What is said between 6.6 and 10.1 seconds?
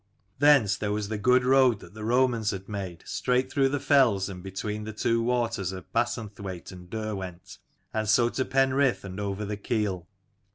and Derwent, and so to Penrith, and over the Keel.